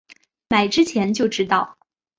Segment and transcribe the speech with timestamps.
[0.49, 1.77] 买之前就知道